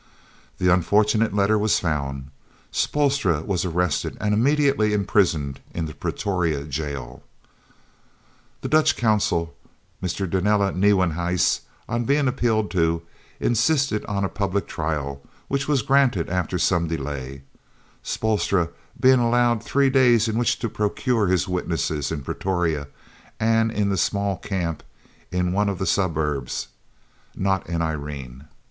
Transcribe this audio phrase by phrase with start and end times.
[0.57, 2.31] The unfortunate letter was found,
[2.71, 7.21] Spoelstra was arrested and immediately imprisoned in the Pretoria Jail.
[8.61, 9.55] The Dutch Consul,
[10.01, 10.27] Mr.
[10.27, 13.03] Domela Nieuwenhuis, on being appealed to,
[13.39, 17.43] insisted on a public trial, which was granted after some delay,
[18.03, 22.87] Spoelstra being allowed three days in which to procure his witnesses, in Pretoria
[23.39, 24.81] and in the small Camp
[25.31, 26.69] in one of the suburbs,
[27.35, 28.47] not in Irene.